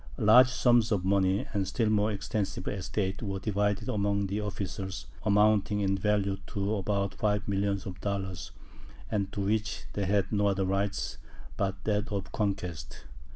[0.17, 5.79] Large sums of money, and still more extensive estates, were divided among the officers, amounting
[5.81, 8.49] in value to about five millions of dollars,
[9.11, 11.17] and to which they had no other right
[11.55, 13.03] but that of conquest.